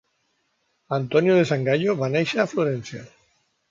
Antonio 0.97 1.37
da 1.41 1.45
Sangallo 1.51 1.97
va 2.03 2.13
néixer 2.19 2.43
a 2.47 2.51
Florència. 2.57 3.09